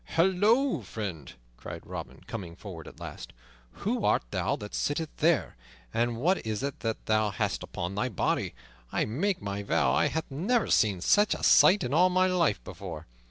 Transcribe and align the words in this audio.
"Halloa, 0.15 0.81
friend," 0.81 1.31
cried 1.57 1.85
Robin, 1.85 2.21
coming 2.25 2.55
forward 2.55 2.87
at 2.87 2.99
last, 2.99 3.33
"who 3.85 4.03
art 4.03 4.23
thou 4.31 4.55
that 4.55 4.73
sittest 4.73 5.17
there? 5.17 5.55
And 5.93 6.17
what 6.17 6.43
is 6.43 6.61
that 6.61 6.79
that 6.79 7.05
thou 7.05 7.29
hast 7.29 7.61
upon 7.61 7.93
thy 7.93 8.09
body? 8.09 8.55
I 8.91 9.05
make 9.05 9.43
my 9.43 9.61
vow 9.61 9.93
I 9.93 10.07
ha' 10.07 10.21
never 10.27 10.71
seen 10.71 11.01
such 11.01 11.35
a 11.35 11.43
sight 11.43 11.83
in 11.83 11.93
all 11.93 12.09
my 12.09 12.25
life 12.25 12.63
before. 12.63 13.05